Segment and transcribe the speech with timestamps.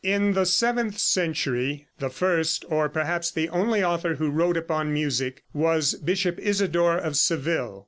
[0.03, 5.43] In the seventh century the first, or perhaps the only author who wrote upon music
[5.53, 7.79] was Bishop Isidore, of Seville.